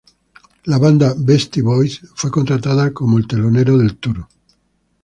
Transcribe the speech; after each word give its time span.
La 0.65 0.79
banda 0.79 1.13
Beastie 1.15 1.61
Boys 1.61 2.01
fue 2.15 2.31
contratada 2.31 2.91
como 2.91 3.19
el 3.19 3.27
telonero 3.27 3.77
del 3.77 3.97
"tour". 3.99 4.27